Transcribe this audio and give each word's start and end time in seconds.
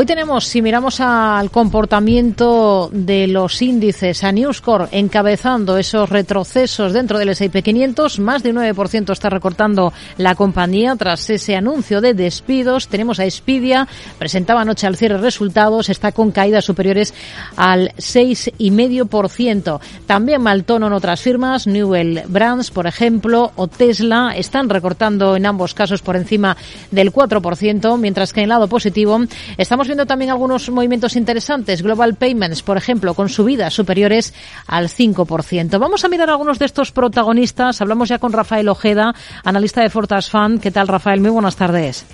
Hoy 0.00 0.06
tenemos, 0.06 0.44
si 0.44 0.62
miramos 0.62 1.00
al 1.00 1.50
comportamiento 1.50 2.88
de 2.92 3.26
los 3.26 3.60
índices, 3.60 4.22
a 4.22 4.30
Newscore 4.30 4.86
encabezando 4.92 5.76
esos 5.76 6.08
retrocesos 6.08 6.92
dentro 6.92 7.18
del 7.18 7.30
S&P 7.30 7.64
500, 7.64 8.20
más 8.20 8.44
de 8.44 8.50
un 8.50 8.58
9% 8.58 9.10
está 9.10 9.28
recortando 9.28 9.92
la 10.16 10.36
compañía 10.36 10.94
tras 10.94 11.28
ese 11.30 11.56
anuncio 11.56 12.00
de 12.00 12.14
despidos. 12.14 12.86
Tenemos 12.86 13.18
a 13.18 13.24
Expedia, 13.24 13.88
presentaba 14.20 14.60
anoche 14.60 14.86
al 14.86 14.94
cierre 14.94 15.18
resultados, 15.18 15.88
está 15.88 16.12
con 16.12 16.30
caídas 16.30 16.64
superiores 16.64 17.12
al 17.56 17.92
6,5%. 17.96 19.80
También 20.06 20.42
mal 20.42 20.62
tono 20.62 20.86
en 20.86 20.92
otras 20.92 21.22
firmas, 21.22 21.66
Newell 21.66 22.22
Brands, 22.28 22.70
por 22.70 22.86
ejemplo, 22.86 23.50
o 23.56 23.66
Tesla, 23.66 24.32
están 24.36 24.68
recortando 24.68 25.34
en 25.34 25.44
ambos 25.44 25.74
casos 25.74 26.02
por 26.02 26.14
encima 26.14 26.56
del 26.92 27.12
4%, 27.12 27.98
mientras 27.98 28.32
que 28.32 28.42
en 28.42 28.44
el 28.44 28.50
lado 28.50 28.68
positivo 28.68 29.18
estamos 29.56 29.87
viendo 29.88 30.06
también 30.06 30.30
algunos 30.30 30.70
movimientos 30.70 31.16
interesantes. 31.16 31.82
Global 31.82 32.14
Payments, 32.14 32.62
por 32.62 32.76
ejemplo, 32.76 33.14
con 33.14 33.28
subidas 33.28 33.74
superiores 33.74 34.34
al 34.66 34.88
5%. 34.88 35.78
Vamos 35.78 36.04
a 36.04 36.08
mirar 36.08 36.30
algunos 36.30 36.58
de 36.58 36.66
estos 36.66 36.92
protagonistas. 36.92 37.80
Hablamos 37.80 38.08
ya 38.08 38.18
con 38.18 38.32
Rafael 38.32 38.68
Ojeda, 38.68 39.14
analista 39.44 39.82
de 39.82 39.90
Fortas 39.90 40.30
Fund. 40.30 40.60
¿Qué 40.60 40.70
tal, 40.70 40.88
Rafael? 40.88 41.20
Muy 41.20 41.30
buenas 41.30 41.56
tardes. 41.56 42.06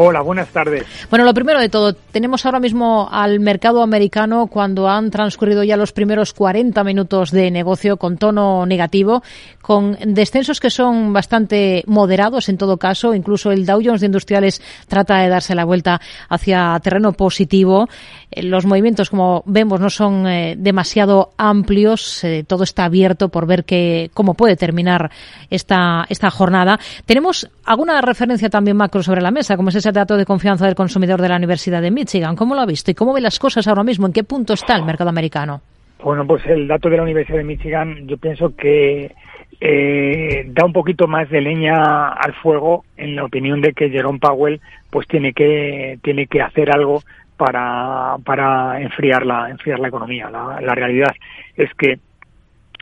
Hola, 0.00 0.20
buenas 0.20 0.50
tardes. 0.50 0.84
Bueno, 1.10 1.24
lo 1.24 1.34
primero 1.34 1.58
de 1.58 1.68
todo, 1.68 1.92
tenemos 1.92 2.46
ahora 2.46 2.60
mismo 2.60 3.08
al 3.10 3.40
mercado 3.40 3.82
americano 3.82 4.46
cuando 4.46 4.88
han 4.88 5.10
transcurrido 5.10 5.64
ya 5.64 5.76
los 5.76 5.90
primeros 5.90 6.32
40 6.34 6.84
minutos 6.84 7.32
de 7.32 7.50
negocio 7.50 7.96
con 7.96 8.16
tono 8.16 8.64
negativo, 8.64 9.24
con 9.60 9.98
descensos 10.14 10.60
que 10.60 10.70
son 10.70 11.12
bastante 11.12 11.82
moderados 11.88 12.48
en 12.48 12.58
todo 12.58 12.76
caso. 12.76 13.12
Incluso 13.12 13.50
el 13.50 13.66
Dow 13.66 13.80
Jones 13.84 14.00
de 14.00 14.06
Industriales 14.06 14.62
trata 14.86 15.18
de 15.18 15.30
darse 15.30 15.56
la 15.56 15.64
vuelta 15.64 16.00
hacia 16.28 16.78
terreno 16.80 17.10
positivo. 17.10 17.88
Eh, 18.30 18.42
los 18.42 18.66
movimientos, 18.66 19.10
como 19.10 19.42
vemos, 19.46 19.80
no 19.80 19.90
son 19.90 20.26
eh, 20.26 20.54
demasiado 20.56 21.30
amplios. 21.36 22.22
Eh, 22.24 22.44
todo 22.46 22.64
está 22.64 22.84
abierto 22.84 23.28
por 23.28 23.46
ver 23.46 23.64
que, 23.64 24.10
cómo 24.14 24.34
puede 24.34 24.56
terminar 24.56 25.10
esta, 25.50 26.04
esta 26.08 26.30
jornada. 26.30 26.78
Tenemos 27.06 27.50
alguna 27.64 28.00
referencia 28.00 28.48
también 28.48 28.76
macro 28.76 29.02
sobre 29.02 29.22
la 29.22 29.30
mesa, 29.30 29.56
como 29.56 29.70
es 29.70 29.76
ese 29.76 29.92
dato 29.92 30.16
de 30.16 30.26
confianza 30.26 30.66
del 30.66 30.74
consumidor 30.74 31.20
de 31.20 31.28
la 31.28 31.36
Universidad 31.36 31.82
de 31.82 31.90
Michigan. 31.90 32.36
¿Cómo 32.36 32.54
lo 32.54 32.60
ha 32.60 32.66
visto 32.66 32.90
y 32.90 32.94
cómo 32.94 33.12
ve 33.12 33.20
las 33.20 33.38
cosas 33.38 33.66
ahora 33.68 33.84
mismo? 33.84 34.06
¿En 34.06 34.12
qué 34.12 34.24
punto 34.24 34.54
está 34.54 34.76
el 34.76 34.84
mercado 34.84 35.10
americano? 35.10 35.60
Bueno, 36.02 36.26
pues 36.26 36.46
el 36.46 36.68
dato 36.68 36.88
de 36.88 36.96
la 36.96 37.02
Universidad 37.02 37.38
de 37.38 37.44
Michigan 37.44 38.06
yo 38.06 38.16
pienso 38.18 38.54
que 38.54 39.12
eh, 39.60 40.44
da 40.46 40.64
un 40.64 40.72
poquito 40.72 41.08
más 41.08 41.28
de 41.30 41.40
leña 41.40 42.10
al 42.10 42.34
fuego 42.34 42.84
en 42.96 43.16
la 43.16 43.24
opinión 43.24 43.60
de 43.60 43.72
que 43.72 43.90
Jerome 43.90 44.20
Powell 44.20 44.60
pues 44.90 45.08
tiene 45.08 45.32
que 45.32 45.98
tiene 46.02 46.26
que 46.26 46.40
hacer 46.40 46.70
algo 46.70 47.02
para 47.38 48.16
para 48.24 48.80
enfriar 48.82 49.24
la 49.24 49.48
enfriar 49.48 49.78
la 49.78 49.88
economía. 49.88 50.28
La, 50.28 50.60
la 50.60 50.74
realidad 50.74 51.14
es 51.56 51.72
que 51.74 51.98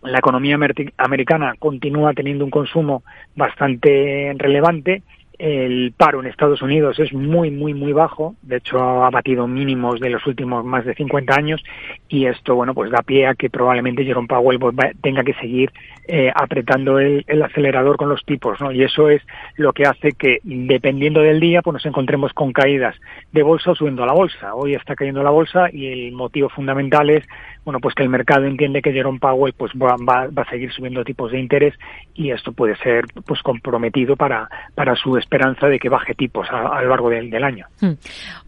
la 0.03 0.19
economía 0.19 0.59
americana 0.97 1.55
continúa 1.59 2.13
teniendo 2.13 2.45
un 2.45 2.51
consumo 2.51 3.03
bastante 3.35 4.35
relevante 4.37 5.03
el 5.39 5.93
paro 5.97 6.21
en 6.21 6.27
Estados 6.27 6.63
Unidos 6.63 6.99
es 6.99 7.13
muy, 7.13 7.51
muy, 7.51 7.75
muy 7.75 7.93
bajo. 7.93 8.35
De 8.43 8.57
hecho, 8.57 8.79
ha 8.79 9.11
batido 9.11 9.47
mínimos 9.47 10.01
de 10.01 10.11
los 10.11 10.27
últimos 10.27 10.65
más 10.65 10.85
de 10.85 10.95
50 10.95 11.35
años. 11.35 11.63
Y 12.09 12.27
esto, 12.27 12.55
bueno, 12.55 12.75
pues 12.75 12.91
da 12.91 13.03
pie 13.03 13.27
a 13.27 13.35
que 13.35 13.51
probablemente 13.51 14.05
Jerome 14.05 14.29
Powell 14.29 14.59
pues, 14.59 14.75
tenga 15.03 15.25
que 15.25 15.35
seguir 15.35 15.73
eh, 16.09 16.33
apretando 16.35 16.99
el, 16.99 17.25
acelerador 17.43 17.97
con 17.97 18.09
los 18.09 18.25
tipos, 18.25 18.61
¿no? 18.61 18.73
Y 18.73 18.83
eso 18.83 19.09
es 19.09 19.23
lo 19.57 19.73
que 19.73 19.85
hace 19.85 20.13
que, 20.13 20.39
dependiendo 20.45 21.21
del 21.21 21.41
día, 21.41 21.63
pues 21.63 21.75
nos 21.75 21.87
encontremos 21.87 22.33
con 22.33 22.53
caídas 22.53 22.97
de 23.33 23.43
bolsa 23.43 23.73
o 23.73 23.75
subiendo 23.75 24.03
a 24.03 24.07
la 24.07 24.13
bolsa. 24.13 24.55
Hoy 24.55 24.75
está 24.75 24.95
cayendo 24.95 25.23
la 25.23 25.31
bolsa 25.31 25.69
y 25.73 25.87
el 25.87 26.13
motivo 26.13 26.49
fundamental 26.49 27.11
es, 27.11 27.25
bueno, 27.67 27.81
pues 27.81 27.97
que 27.97 28.05
el 28.05 28.09
mercado 28.09 28.45
entiende 28.45 28.81
que 28.81 28.93
Jerome 28.93 29.19
Powell 29.19 29.53
pues 29.53 29.73
va, 29.73 29.97
va, 29.97 30.43
a 30.43 30.49
seguir 30.49 30.73
subiendo 30.73 31.03
tipos 31.03 31.33
de 31.33 31.41
interés 31.41 31.75
y 32.15 32.31
esto 32.31 32.53
puede 32.53 32.77
ser 32.77 33.07
pues 33.27 33.43
comprometido 33.43 34.15
para, 34.15 34.49
para 34.77 34.95
su 34.95 35.17
esperanza 35.17 35.67
de 35.67 35.81
que 35.81 35.89
baje 35.89 36.15
tipos 36.15 36.47
a, 36.49 36.81
lo 36.81 36.91
largo 36.91 37.11
del, 37.11 37.29
del 37.29 37.43
año. 37.43 37.67
Hmm. 37.81 37.95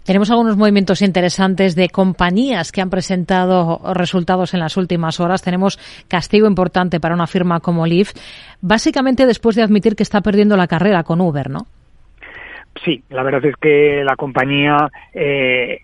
Tenemos 0.05 0.31
algunos 0.31 0.57
movimientos 0.57 1.03
interesantes 1.03 1.75
de 1.75 1.89
compañías 1.89 2.71
que 2.71 2.81
han 2.81 2.91
presentado 2.91 3.81
resultados 3.93 4.55
en 4.55 4.61
las 4.61 4.77
últimas 4.77 5.19
horas. 5.19 5.43
Tenemos 5.43 5.81
castigo 6.07 6.47
importante 6.47 7.01
para 7.01 7.17
una 7.17 7.27
firma 7.27 7.59
como 7.59 7.87
Lyft, 7.87 8.17
básicamente 8.61 9.27
después 9.27 9.57
de 9.57 9.65
admitir 9.65 9.97
que 9.97 10.05
está 10.05 10.21
perdiendo 10.21 10.57
la 10.57 10.69
carrera 10.69 11.03
con 11.03 11.21
Uber, 11.21 11.51
¿no? 11.51 11.67
Sí, 12.85 13.03
la 13.09 13.23
verdad 13.23 13.45
es 13.45 13.57
que 13.57 14.03
la 14.05 14.15
compañía, 14.17 14.91
eh, 15.13 15.81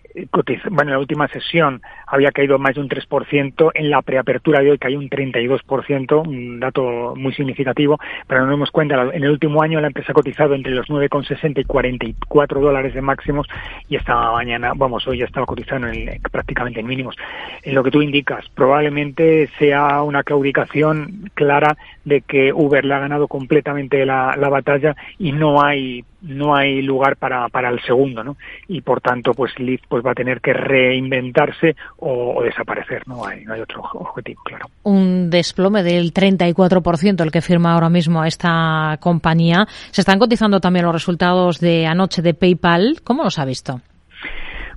bueno, 0.69 0.91
en 0.91 0.91
la 0.91 0.99
última 0.99 1.27
sesión 1.27 1.81
había 2.07 2.31
caído 2.31 2.59
más 2.59 2.75
de 2.75 2.81
un 2.81 2.89
3%, 2.89 3.71
en 3.73 3.89
la 3.89 4.01
preapertura 4.01 4.61
de 4.61 4.71
hoy 4.71 4.77
cayó 4.77 4.99
un 4.99 5.09
32%, 5.09 6.27
un 6.27 6.59
dato 6.59 7.13
muy 7.15 7.33
significativo, 7.33 7.99
pero 8.27 8.41
nos 8.41 8.51
damos 8.51 8.71
cuenta, 8.71 9.09
en 9.13 9.23
el 9.23 9.31
último 9.31 9.61
año 9.61 9.81
la 9.81 9.87
empresa 9.87 10.11
ha 10.11 10.15
cotizado 10.15 10.53
entre 10.53 10.73
los 10.73 10.87
9,60 10.87 11.61
y 11.61 11.63
44 11.63 12.61
dólares 12.61 12.93
de 12.93 13.01
máximos 13.01 13.47
y 13.89 13.95
esta 13.95 14.31
mañana, 14.31 14.73
vamos, 14.75 15.05
hoy 15.07 15.19
ya 15.19 15.25
estaba 15.25 15.45
cotizando 15.45 15.87
en, 15.87 16.21
prácticamente 16.31 16.79
en 16.79 16.87
mínimos. 16.87 17.15
En 17.63 17.75
lo 17.75 17.83
que 17.83 17.91
tú 17.91 18.01
indicas, 18.01 18.45
probablemente 18.53 19.49
sea 19.59 20.01
una 20.03 20.23
claudicación 20.23 21.29
clara 21.33 21.75
de 22.05 22.21
que 22.21 22.53
Uber 22.53 22.85
le 22.85 22.93
ha 22.93 22.99
ganado 22.99 23.27
completamente 23.27 24.05
la 24.05 24.35
batalla 24.49 24.95
y 25.17 25.31
no 25.31 25.63
hay 25.63 26.05
no 26.25 26.55
hay 26.55 26.81
lugar 26.81 27.17
para, 27.17 27.47
para 27.49 27.69
el 27.69 27.81
segundo, 27.81 28.23
¿no? 28.23 28.35
Y 28.67 28.81
por 28.81 29.01
tanto, 29.01 29.33
pues 29.33 29.57
Lyft 29.59 29.85
pues 29.87 30.05
va 30.05 30.11
a 30.11 30.15
tener 30.15 30.41
que 30.41 30.53
reinventarse 30.53 31.75
o, 31.97 32.41
desaparecer, 32.43 33.07
no 33.07 33.25
hay, 33.25 33.45
no 33.45 33.53
hay 33.53 33.61
otro 33.61 33.81
objetivo, 33.93 34.41
claro. 34.43 34.65
Un 34.83 35.29
desplome 35.29 35.83
del 35.83 36.13
34% 36.13 37.21
el 37.23 37.31
que 37.31 37.41
firma 37.41 37.73
ahora 37.73 37.89
mismo 37.89 38.23
esta 38.23 38.97
compañía. 38.99 39.65
Se 39.91 40.01
están 40.01 40.19
cotizando 40.19 40.59
también 40.59 40.85
los 40.85 40.93
resultados 40.93 41.59
de 41.59 41.85
anoche 41.85 42.21
de 42.21 42.33
PayPal. 42.33 43.01
¿Cómo 43.03 43.23
los 43.23 43.39
ha 43.39 43.45
visto? 43.45 43.81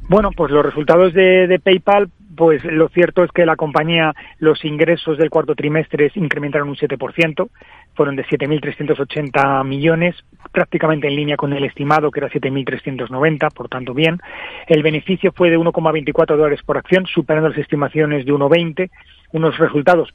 Bueno, 0.08 0.30
pues 0.34 0.50
los 0.50 0.64
resultados 0.64 1.12
de, 1.12 1.46
de 1.46 1.58
PayPal 1.58 2.08
pues 2.38 2.62
lo 2.64 2.88
cierto 2.88 3.24
es 3.24 3.32
que 3.32 3.44
la 3.44 3.56
compañía, 3.56 4.14
los 4.38 4.64
ingresos 4.64 5.18
del 5.18 5.28
cuarto 5.28 5.56
trimestre 5.56 6.12
incrementaron 6.14 6.68
un 6.68 6.76
7%, 6.76 7.48
fueron 7.94 8.14
de 8.14 8.24
7.380 8.24 9.64
millones, 9.64 10.14
prácticamente 10.52 11.08
en 11.08 11.16
línea 11.16 11.36
con 11.36 11.52
el 11.52 11.64
estimado, 11.64 12.12
que 12.12 12.20
era 12.20 12.30
7.390, 12.30 13.52
por 13.52 13.68
tanto 13.68 13.92
bien. 13.92 14.20
El 14.68 14.84
beneficio 14.84 15.32
fue 15.32 15.50
de 15.50 15.58
1,24 15.58 16.36
dólares 16.36 16.60
por 16.64 16.78
acción, 16.78 17.06
superando 17.06 17.48
las 17.48 17.58
estimaciones 17.58 18.24
de 18.24 18.32
1,20, 18.32 18.88
unos 19.32 19.58
resultados 19.58 20.14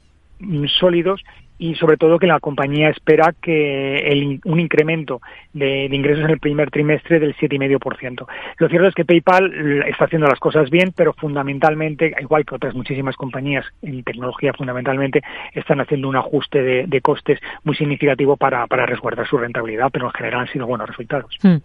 sólidos 0.78 1.22
y 1.58 1.74
sobre 1.76 1.96
todo 1.96 2.18
que 2.18 2.26
la 2.26 2.40
compañía 2.40 2.90
espera 2.90 3.32
que 3.40 3.98
el, 3.98 4.40
un 4.44 4.60
incremento 4.60 5.20
de, 5.52 5.86
ingresos 5.86 6.24
en 6.24 6.30
el 6.30 6.40
primer 6.40 6.70
trimestre 6.70 7.20
del 7.20 7.34
7,5%. 7.36 8.26
Lo 8.58 8.68
cierto 8.68 8.88
es 8.88 8.94
que 8.94 9.04
PayPal 9.04 9.84
está 9.86 10.06
haciendo 10.06 10.26
las 10.26 10.40
cosas 10.40 10.68
bien, 10.70 10.92
pero 10.96 11.12
fundamentalmente, 11.12 12.12
igual 12.20 12.44
que 12.44 12.56
otras 12.56 12.74
muchísimas 12.74 13.16
compañías 13.16 13.64
en 13.82 14.02
tecnología, 14.02 14.52
fundamentalmente 14.52 15.22
están 15.52 15.80
haciendo 15.80 16.08
un 16.08 16.16
ajuste 16.16 16.86
de, 16.86 17.00
costes 17.00 17.38
muy 17.64 17.76
significativo 17.76 18.36
para, 18.36 18.66
resguardar 18.66 19.26
su 19.28 19.36
rentabilidad, 19.36 19.90
pero 19.92 20.06
en 20.06 20.12
general 20.12 20.40
han 20.40 20.48
sido 20.48 20.66
buenos 20.66 20.88
resultados. 20.88 21.36
Hmm. 21.42 21.56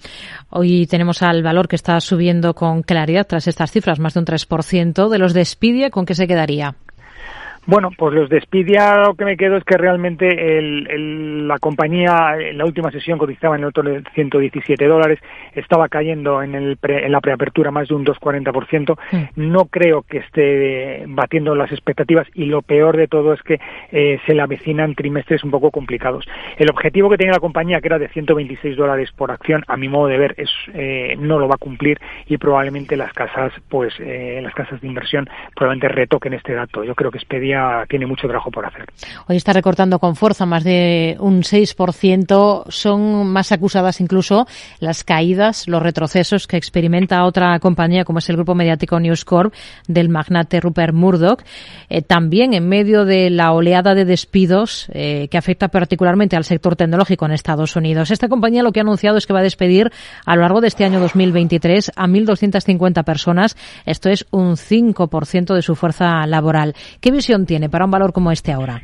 Hoy 0.49 0.85
tenemos 0.85 1.21
al 1.21 1.43
valor 1.43 1.67
que 1.67 1.75
está 1.75 1.99
subiendo 2.01 2.53
con 2.53 2.83
claridad 2.83 3.25
tras 3.27 3.47
estas 3.47 3.71
cifras, 3.71 3.99
más 3.99 4.13
de 4.13 4.19
un 4.19 4.25
3%. 4.25 5.09
De 5.09 5.17
los 5.17 5.33
de 5.33 5.89
¿con 5.91 6.05
qué 6.05 6.13
se 6.13 6.27
quedaría? 6.27 6.75
Bueno, 7.69 7.91
pues 7.95 8.15
los 8.15 8.29
despidia, 8.31 8.95
lo 8.95 9.13
que 9.13 9.25
me 9.25 9.37
quedo 9.37 9.55
es 9.55 9.63
que 9.63 9.77
realmente 9.77 10.57
el, 10.57 11.47
la 11.47 11.59
compañía 11.59 12.35
en 12.39 12.57
la 12.57 12.65
última 12.65 12.89
sesión 12.89 13.19
cotizaba 13.19 13.55
en 13.57 13.61
el 13.61 13.67
otro 13.67 13.83
de 13.83 14.01
117 14.15 14.87
dólares, 14.87 15.19
estaba 15.53 15.87
cayendo 15.87 16.41
en, 16.41 16.55
el 16.55 16.79
en 16.81 17.11
la 17.11 17.21
preapertura 17.21 17.69
más 17.69 17.87
de 17.87 17.93
un 17.93 18.03
2,40%. 18.03 18.97
No 19.35 19.65
creo 19.65 20.01
que 20.01 20.17
esté 20.17 21.03
batiendo 21.09 21.53
las 21.53 21.71
expectativas 21.71 22.25
y 22.33 22.45
lo 22.45 22.63
peor 22.63 22.97
de 22.97 23.07
todo 23.07 23.33
es 23.33 23.43
que 23.43 23.59
eh, 23.91 24.19
se 24.25 24.33
le 24.33 24.41
avecinan 24.41 24.95
trimestres 24.95 25.43
un 25.43 25.51
poco 25.51 25.69
complicados. 25.69 26.25
El 26.57 26.71
objetivo 26.71 27.07
que 27.07 27.17
tenía 27.17 27.33
la 27.33 27.39
compañía, 27.39 27.81
que 27.81 27.87
era 27.87 27.99
de 27.99 28.09
126 28.09 28.77
dólares 28.77 29.11
por 29.15 29.29
acción, 29.29 29.63
a 29.67 29.77
mi 29.77 29.89
modo 29.89 30.07
de 30.07 30.17
ver, 30.17 30.33
es 30.37 30.49
eh, 30.73 31.15
no 31.19 31.37
lo 31.37 31.47
va 31.47 31.53
a 31.53 31.59
cumplir 31.59 31.99
y 32.25 32.37
probablemente 32.37 32.97
las 32.97 33.13
casas, 33.13 33.53
pues 33.69 33.93
eh, 33.99 34.39
las 34.41 34.55
casas 34.55 34.81
de 34.81 34.87
inversión 34.87 35.29
probablemente 35.55 35.87
retoquen 35.89 36.33
este 36.33 36.55
dato. 36.55 36.83
Yo 36.83 36.95
creo 36.95 37.11
que 37.11 37.19
Expedia 37.19 37.58
tiene 37.87 38.05
mucho 38.05 38.27
trabajo 38.27 38.51
por 38.51 38.65
hacer. 38.65 38.85
Hoy 39.27 39.37
está 39.37 39.53
recortando 39.53 39.99
con 39.99 40.15
fuerza 40.15 40.45
más 40.45 40.63
de 40.63 41.17
un 41.19 41.41
6%. 41.41 42.63
Son 42.69 43.27
más 43.27 43.51
acusadas 43.51 44.01
incluso 44.01 44.47
las 44.79 45.03
caídas, 45.03 45.67
los 45.67 45.81
retrocesos 45.81 46.47
que 46.47 46.57
experimenta 46.57 47.23
otra 47.25 47.59
compañía 47.59 48.05
como 48.05 48.19
es 48.19 48.29
el 48.29 48.35
grupo 48.35 48.55
mediático 48.55 48.99
News 48.99 49.25
Corp 49.25 49.53
del 49.87 50.09
magnate 50.09 50.59
Rupert 50.59 50.93
Murdoch. 50.93 51.41
Eh, 51.89 52.01
también 52.01 52.53
en 52.53 52.67
medio 52.67 53.05
de 53.05 53.29
la 53.29 53.51
oleada 53.51 53.95
de 53.95 54.05
despidos 54.05 54.87
eh, 54.93 55.27
que 55.29 55.37
afecta 55.37 55.69
particularmente 55.69 56.35
al 56.35 56.43
sector 56.43 56.75
tecnológico 56.75 57.25
en 57.25 57.31
Estados 57.31 57.75
Unidos. 57.75 58.11
Esta 58.11 58.27
compañía 58.27 58.63
lo 58.63 58.71
que 58.71 58.79
ha 58.79 58.83
anunciado 58.83 59.17
es 59.17 59.25
que 59.25 59.33
va 59.33 59.39
a 59.39 59.43
despedir 59.43 59.91
a 60.25 60.35
lo 60.35 60.41
largo 60.41 60.61
de 60.61 60.67
este 60.67 60.85
año 60.85 60.99
2023 60.99 61.91
a 61.95 62.07
1.250 62.07 63.03
personas. 63.03 63.57
Esto 63.85 64.09
es 64.09 64.25
un 64.31 64.55
5% 64.55 65.53
de 65.53 65.61
su 65.61 65.75
fuerza 65.75 66.25
laboral. 66.27 66.75
¿Qué 66.99 67.11
visión 67.11 67.45
tiene 67.49 67.67
para 67.67 67.85
un 67.85 67.89
valor 67.89 68.13
como 68.13 68.31
este 68.31 68.51
ahora? 68.51 68.79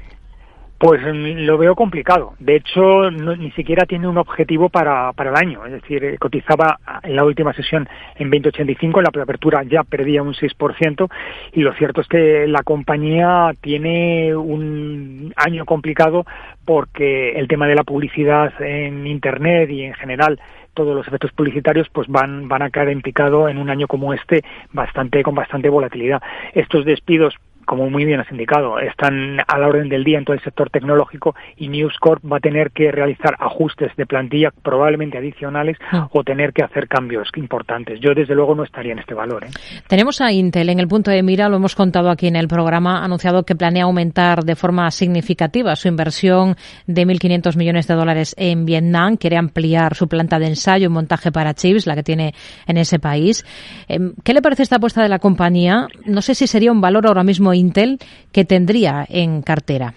Pues 0.80 1.00
mm, 1.02 1.46
lo 1.46 1.60
veo 1.60 1.76
complicado. 1.76 2.34
De 2.40 2.56
hecho, 2.56 3.12
ni 3.12 3.52
siquiera 3.52 3.86
tiene 3.86 4.08
un 4.08 4.18
objetivo 4.18 4.70
para, 4.70 5.14
para 5.14 5.30
el 5.30 5.36
año. 5.36 5.64
Es 5.68 5.74
decir, 5.74 6.04
eh, 6.04 6.18
cotizaba 6.18 6.80
en 7.04 7.16
la 7.16 7.24
última 7.24 7.54
sesión 7.54 7.88
en 8.16 8.32
2085, 8.32 9.00
en 9.00 9.04
la 9.04 9.12
preapertura 9.12 9.62
ya 9.62 9.84
perdía 9.84 10.24
un 10.24 10.34
6%, 10.34 11.10
y 11.54 11.62
lo 11.62 11.74
cierto 11.76 12.02
es 12.02 12.08
que 12.08 12.48
la 12.48 12.64
compañía 12.64 13.52
tiene 13.62 14.36
un 14.36 15.32
año 15.36 15.64
complicado 15.66 16.26
porque 16.66 17.34
el 17.34 17.48
tema 17.48 17.68
de 17.68 17.76
la 17.76 17.84
publicidad 17.84 18.52
en 18.60 19.06
Internet 19.06 19.70
y 19.70 19.84
en 19.84 19.94
general 19.94 20.40
todos 20.74 20.96
los 20.96 21.08
efectos 21.08 21.32
publicitarios 21.32 21.88
pues 21.90 22.08
van 22.08 22.50
van 22.50 22.62
a 22.62 22.70
caer 22.70 22.90
en 22.90 23.02
picado 23.02 23.48
en 23.48 23.58
un 23.58 23.70
año 23.70 23.88
como 23.88 24.14
este 24.14 24.44
bastante 24.74 25.24
con 25.24 25.34
bastante 25.34 25.70
volatilidad. 25.70 26.22
Estos 26.54 26.84
despidos 26.86 27.34
como 27.66 27.90
muy 27.90 28.06
bien 28.06 28.20
has 28.20 28.32
indicado, 28.32 28.80
están 28.80 29.40
a 29.46 29.58
la 29.58 29.68
orden 29.68 29.90
del 29.90 30.04
día 30.04 30.18
en 30.18 30.26
todo 30.26 30.36
el 30.36 30.44
sector 30.44 30.70
tecnológico 30.70 31.36
y 31.58 31.68
News 31.68 31.98
Corp 32.00 32.24
va 32.32 32.38
a 32.38 32.40
tener 32.40 32.72
que 32.72 32.92
realizar 32.92 33.36
ajustes 33.40 33.92
de 33.96 34.06
plantilla 34.06 34.52
probablemente 34.64 35.18
adicionales 35.18 35.78
ah. 35.92 36.08
o 36.12 36.24
tener 36.24 36.54
que 36.54 36.64
hacer 36.64 36.88
cambios 36.88 37.30
importantes. 37.36 38.00
Yo 38.00 38.14
desde 38.14 38.36
luego 38.36 38.56
no 38.56 38.64
estaría 38.64 38.94
en 38.94 39.00
este 39.00 39.14
valor. 39.14 39.46
¿eh? 39.46 39.50
Tenemos 39.88 40.22
a 40.22 40.32
Intel 40.32 40.70
en 40.70 40.80
el 40.80 40.88
punto 40.88 41.12
de 41.12 41.24
mira, 41.24 41.50
lo 41.50 41.58
hemos 41.58 41.76
contado 41.76 42.10
aquí 42.10 42.28
en 42.28 42.36
el 42.36 42.48
programa, 42.48 43.02
ha 43.02 43.06
anunciado 43.06 43.44
que 43.44 43.56
planea 43.56 43.84
aumentar 43.84 44.44
de 44.44 44.56
forma 44.56 44.90
significativa 44.92 45.76
su 45.76 45.88
inversión 45.88 46.56
de 46.88 47.06
1.500 47.06 47.58
millones 47.58 47.88
de 47.88 47.96
dólares 47.96 48.36
en 48.38 48.66
Vietnam, 48.66 49.18
quiere 49.18 49.38
ampliar 49.38 49.96
su 49.96 50.08
planta 50.08 50.40
de 50.40 50.48
ensayo 50.48 50.86
y 50.88 50.90
montaje 50.90 51.32
para 51.32 51.54
chips, 51.54 51.88
la 51.88 51.96
que 51.96 52.04
tiene 52.04 52.34
en 52.68 52.78
ese 52.78 53.00
país. 53.00 53.46
Em, 53.88 54.14
¿Qué 54.24 54.34
le 54.34 54.42
parece 54.42 54.64
esta 54.64 54.78
apuesta 54.78 55.02
de 55.02 55.10
la 55.10 55.20
compañía? 55.20 55.88
No 56.06 56.22
sé 56.22 56.36
si 56.36 56.48
sería 56.48 56.72
un 56.72 56.82
valor 56.82 57.08
ahora 57.08 57.24
mismo 57.24 57.54
Intel 57.56 58.00
que 58.32 58.46
tendría 58.46 59.06
en 59.10 59.42
cartera? 59.42 59.94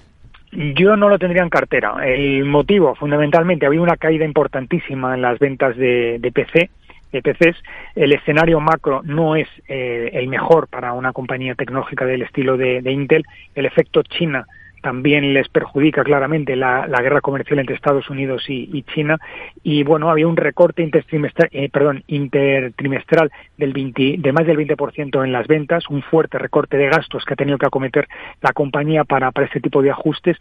Yo 0.51 0.97
no 0.97 1.09
lo 1.09 1.19
tendría 1.19 1.43
en 1.43 1.51
cartera. 1.51 1.97
El 2.07 2.45
motivo, 2.45 2.95
fundamentalmente, 2.95 3.67
había 3.67 3.83
una 3.83 3.97
caída 3.97 4.25
importantísima 4.25 5.15
en 5.15 5.23
las 5.23 5.39
ventas 5.39 5.77
de, 5.77 6.19
PC, 6.33 6.71
de 7.13 7.23
PCs. 7.23 7.57
El 7.95 8.13
escenario 8.13 8.59
macro 8.59 9.03
no 9.05 9.37
es 9.37 9.49
eh, 9.69 10.11
el 10.15 10.29
mejor 10.29 10.69
para 10.69 10.95
una 10.95 11.13
compañía 11.13 11.55
tecnológica 11.55 12.07
del 12.07 12.23
estilo 12.23 12.57
de, 12.57 12.81
de 12.81 12.93
Intel. 12.93 13.27
El 13.55 13.67
efecto 13.67 14.03
China 14.03 14.47
también 14.83 15.35
les 15.35 15.49
perjudica 15.49 16.05
claramente 16.05 16.57
la, 16.57 16.87
guerra 17.01 17.21
comercial 17.21 17.59
entre 17.59 17.77
Estados 17.77 18.11
Unidos 18.11 18.45
y, 18.49 18.83
China. 18.95 19.19
Y 19.63 19.83
bueno 19.83 20.11
había 20.11 20.27
un 20.27 20.37
recorte 20.37 20.83
intertrimestral, 20.83 21.49
eh, 21.53 21.71
intertrimestral 22.07 23.31
del 23.57 23.73
20, 23.73 24.17
de 24.19 24.33
más 24.33 24.47
del 24.47 24.57
20% 24.57 25.25
en 25.25 25.33
las 25.33 25.47
ventas 25.47 25.89
un 25.89 26.03
fuerte 26.03 26.39
recorte 26.39 26.77
de 26.77 26.89
gastos 26.89 27.25
que 27.25 27.35
ha 27.35 27.37
tenido 27.37 27.59
que 27.59 27.67
acometer 27.67 28.09
la 28.41 28.53
compañía 28.53 29.05
para, 29.05 29.31
para 29.33 29.47
este 29.47 29.61
tipo 29.61 29.83
de 29.83 29.91
ajustes. 29.91 30.37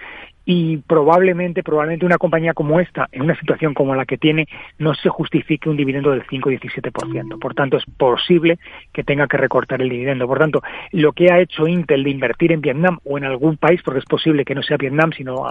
Y 0.46 0.78
probablemente 0.78 1.62
probablemente 1.62 2.06
una 2.06 2.18
compañía 2.18 2.54
como 2.54 2.80
esta 2.80 3.10
en 3.12 3.24
una 3.24 3.38
situación 3.38 3.74
como 3.74 3.96
la 3.96 4.06
que 4.06 4.18
tiene 4.18 4.48
no 4.80 4.94
se 4.96 5.10
justifique 5.10 5.70
un 5.70 5.76
dividendo 5.76 6.12
del 6.12 6.24
5 6.30 6.50
17% 6.50 7.40
por 7.40 7.54
tanto 7.54 7.76
es 7.76 7.84
posible 7.98 8.58
que 8.94 9.04
tenga 9.04 9.28
que 9.28 9.36
recortar 9.36 9.82
el 9.82 9.90
dividendo. 9.90 10.26
Por 10.26 10.40
tanto 10.40 10.62
lo 10.94 11.12
que 11.12 11.32
ha 11.32 11.40
hecho 11.40 11.68
Intel 11.68 12.04
de 12.04 12.12
invertir 12.12 12.54
en 12.54 12.62
Vietnam 12.62 13.00
o 13.04 13.18
en 13.18 13.26
algún 13.26 13.58
país 13.58 13.82
porque 13.84 14.00
es 14.00 14.06
posible 14.06 14.27
que 14.46 14.56
no 14.56 14.64
sea 14.64 14.78
Vietnam, 14.78 15.12
sino 15.16 15.46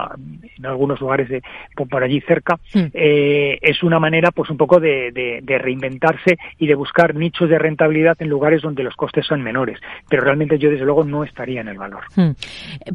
en 0.56 0.66
algunos 0.66 1.00
lugares 1.00 1.28
de, 1.28 1.42
por 1.88 2.02
allí 2.02 2.20
cerca, 2.20 2.58
hmm. 2.74 2.86
eh, 2.92 3.58
es 3.60 3.82
una 3.82 3.98
manera 3.98 4.30
pues 4.30 4.50
un 4.50 4.56
poco 4.56 4.80
de, 4.80 5.42
reinventarse 5.46 6.36
y 6.58 6.66
de 6.66 6.74
buscar 6.74 7.14
nichos 7.14 7.48
de 7.48 7.58
rentabilidad 7.58 8.16
en 8.20 8.28
lugares 8.28 8.62
donde 8.62 8.82
los 8.82 8.94
costes 8.94 9.26
son 9.26 9.42
menores. 9.42 9.78
Pero 10.08 10.22
realmente 10.22 10.58
yo 10.58 10.70
desde 10.70 10.84
luego 10.84 11.04
no 11.04 11.24
estaría 11.24 11.60
en 11.60 11.68
el 11.68 11.78
valor. 11.78 12.04
Hmm. 12.14 12.32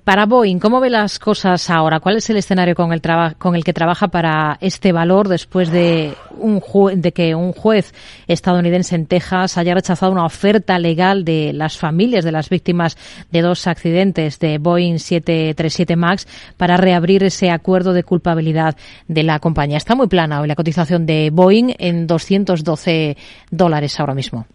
Para 0.03 0.25
Boeing, 0.25 0.59
¿cómo 0.59 0.79
ve 0.79 0.89
las 0.89 1.19
cosas 1.19 1.69
ahora? 1.69 1.99
¿Cuál 1.99 2.17
es 2.17 2.29
el 2.29 2.37
escenario 2.37 2.75
con 2.75 2.93
el, 2.93 3.01
con 3.37 3.55
el 3.55 3.63
que 3.63 3.73
trabaja 3.73 4.09
para 4.09 4.57
este 4.61 4.91
valor 4.91 5.27
después 5.27 5.71
de, 5.71 6.13
un 6.37 6.61
de 6.95 7.11
que 7.11 7.35
un 7.35 7.53
juez 7.53 7.93
estadounidense 8.27 8.95
en 8.95 9.05
Texas 9.07 9.57
haya 9.57 9.73
rechazado 9.73 10.11
una 10.11 10.25
oferta 10.25 10.79
legal 10.79 11.25
de 11.25 11.53
las 11.53 11.77
familias 11.77 12.23
de 12.23 12.31
las 12.31 12.49
víctimas 12.49 12.97
de 13.31 13.41
dos 13.41 13.67
accidentes 13.67 14.39
de 14.39 14.57
Boeing 14.57 14.97
737 14.97 15.53
7 15.71 15.95
Max 15.95 16.27
para 16.57 16.77
reabrir 16.77 17.23
ese 17.23 17.49
acuerdo 17.49 17.93
de 17.93 18.03
culpabilidad 18.03 18.75
de 19.07 19.23
la 19.23 19.39
compañía. 19.39 19.77
Está 19.77 19.95
muy 19.95 20.07
plana 20.07 20.41
hoy 20.41 20.47
la 20.47 20.55
cotización 20.55 21.05
de 21.05 21.29
Boeing 21.31 21.73
en 21.79 22.07
212 22.07 23.17
dólares 23.49 23.99
ahora 23.99 24.13
mismo. 24.13 24.45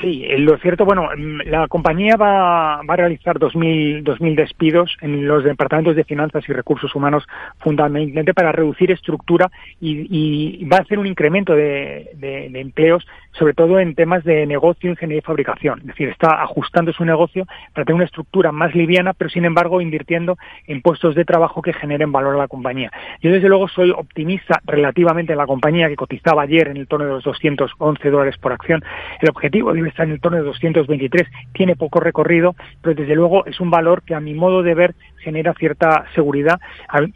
Sí, 0.00 0.26
lo 0.38 0.56
cierto, 0.58 0.84
bueno, 0.84 1.08
mm, 1.16 1.42
la 1.46 1.68
compañía 1.68 2.16
va, 2.16 2.82
va 2.82 2.94
a 2.94 2.96
realizar 2.96 3.38
2.000, 3.38 4.02
2.000 4.02 4.34
despidos 4.34 4.96
en 5.00 5.26
los 5.26 5.44
departamentos 5.44 5.94
de 5.94 6.04
finanzas 6.04 6.48
y 6.48 6.52
recursos 6.52 6.94
humanos 6.94 7.24
fundamentalmente 7.58 8.34
para 8.34 8.52
reducir 8.52 8.90
estructura 8.90 9.50
y, 9.80 10.64
va 10.64 10.78
a 10.78 10.80
hacer 10.80 10.98
un 10.98 11.06
incremento 11.06 11.54
de, 11.54 12.10
de, 12.14 12.60
empleos, 12.60 13.06
sobre 13.32 13.54
todo 13.54 13.78
en 13.78 13.94
temas 13.94 14.24
de 14.24 14.46
negocio, 14.46 14.90
ingeniería 14.90 15.20
y 15.20 15.26
fabricación. 15.26 15.80
Es 15.80 15.86
decir, 15.86 16.08
está 16.08 16.42
ajustando 16.42 16.92
su 16.92 17.04
negocio 17.04 17.46
para 17.72 17.84
tener 17.84 17.96
una 17.96 18.04
estructura 18.04 18.52
más 18.52 18.74
liviana, 18.74 19.14
pero 19.14 19.30
sin 19.30 19.44
embargo 19.44 19.80
invirtiendo 19.80 20.36
en 20.66 20.82
puestos 20.82 21.14
de 21.14 21.24
trabajo 21.24 21.62
que 21.62 21.72
generen 21.72 22.12
valor 22.12 22.34
a 22.34 22.38
la 22.38 22.48
compañía. 22.48 22.90
Yo 23.20 23.30
desde 23.30 23.48
luego 23.48 23.68
soy 23.68 23.90
optimista 23.90 24.60
relativamente 24.64 25.32
en 25.32 25.38
la 25.38 25.46
compañía 25.46 25.88
que 25.88 25.96
cotizaba 25.96 26.42
ayer 26.42 26.68
en 26.68 26.76
el 26.76 26.88
torno 26.88 27.06
de 27.06 27.12
los 27.12 27.24
211 27.24 28.10
dólares 28.10 28.36
por 28.38 28.52
acción. 28.52 28.82
El 29.20 29.30
objetivo 29.30 29.67
de 29.72 29.88
está 29.88 30.04
en 30.04 30.12
el 30.12 30.20
torno 30.20 30.38
de 30.38 30.44
223, 30.44 31.26
tiene 31.52 31.76
poco 31.76 32.00
recorrido, 32.00 32.54
pero 32.82 32.94
desde 32.94 33.14
luego 33.14 33.46
es 33.46 33.60
un 33.60 33.70
valor 33.70 34.02
que 34.02 34.14
a 34.14 34.20
mi 34.20 34.34
modo 34.34 34.62
de 34.62 34.74
ver 34.74 34.94
genera 35.18 35.52
cierta 35.54 36.04
seguridad, 36.14 36.60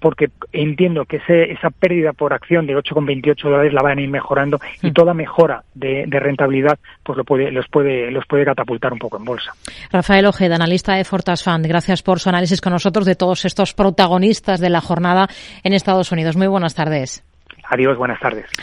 porque 0.00 0.30
entiendo 0.52 1.04
que 1.04 1.16
ese, 1.16 1.52
esa 1.52 1.70
pérdida 1.70 2.12
por 2.12 2.32
acción 2.32 2.66
de 2.66 2.76
8,28 2.76 3.42
dólares 3.42 3.72
la 3.72 3.82
van 3.82 3.98
a 3.98 4.02
ir 4.02 4.10
mejorando 4.10 4.58
y 4.82 4.90
mm. 4.90 4.92
toda 4.92 5.14
mejora 5.14 5.62
de, 5.74 6.06
rentabilidad 6.10 6.78
pues 7.02 7.16
lo 7.16 7.24
puede, 7.24 7.50
los, 7.50 7.66
puede, 7.68 8.10
los 8.10 8.26
puede 8.26 8.44
catapultar 8.44 8.92
un 8.92 8.98
poco 8.98 9.16
en 9.18 9.24
bolsa. 9.24 9.52
Rafael 9.90 10.26
Ojeda, 10.26 10.56
analista 10.56 10.94
de 10.94 11.04
Fortas 11.04 11.42
Fund, 11.42 11.66
gracias 11.66 12.02
por 12.02 12.20
su 12.20 12.28
análisis 12.28 12.60
con 12.60 12.72
nosotros 12.72 13.06
de 13.06 13.14
todos 13.14 13.44
estos 13.44 13.72
protagonistas 13.74 14.60
de 14.60 14.70
la 14.70 14.80
jornada 14.80 15.28
en 15.62 15.72
Estados 15.72 16.12
Unidos. 16.12 16.36
Muy 16.36 16.48
buenas 16.48 16.74
tardes. 16.74 17.24
Adiós, 17.70 17.96
buenas 17.96 18.20
tardes. 18.20 18.44